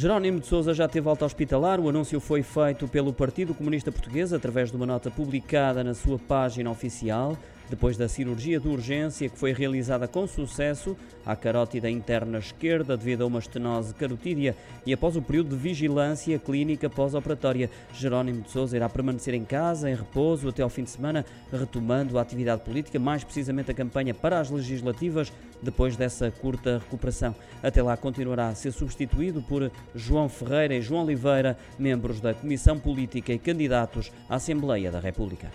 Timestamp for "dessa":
25.94-26.28